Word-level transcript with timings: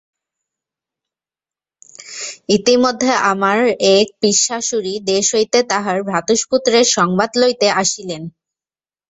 ইতিমধ্যে 2.49 3.11
আমার 3.31 3.57
এক 3.95 4.07
পিসশাশুড়ি 4.21 4.93
দেশ 5.11 5.25
হইতে 5.35 5.59
তাঁহার 5.71 5.97
ভ্রাতুষ্পুত্রের 6.07 6.85
সংবাদ 6.95 7.31
লইতে 7.41 7.67
আসিলেন। 7.81 8.23